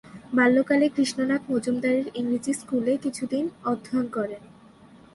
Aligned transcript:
বাল্যকালে 0.33 0.87
কৃষ্ণনাথ 0.95 1.41
মজুমদারের 1.51 2.07
ইংরেজি 2.15 2.53
স্কুলে 2.53 2.93
কিছুদিন 2.97 3.45
অধ্যয়ন 3.65 4.07
করেন। 4.07 4.41